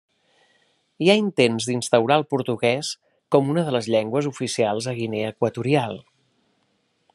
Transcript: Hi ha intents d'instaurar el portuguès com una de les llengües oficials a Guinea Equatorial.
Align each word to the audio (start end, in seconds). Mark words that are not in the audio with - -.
Hi 1.07 1.11
ha 1.13 1.17
intents 1.23 1.67
d'instaurar 1.71 2.17
el 2.21 2.25
portuguès 2.35 2.89
com 3.35 3.53
una 3.55 3.67
de 3.69 3.75
les 3.77 3.91
llengües 3.97 4.31
oficials 4.33 4.91
a 4.93 4.97
Guinea 5.03 5.33
Equatorial. 5.37 6.01